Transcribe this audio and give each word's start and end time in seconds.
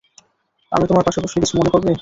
আমি 0.71 0.85
তোমার 0.87 1.05
পাশে 1.07 1.19
বসলে 1.23 1.39
কিছু 1.43 1.55
মনে 1.57 1.71
করবে? 1.73 1.89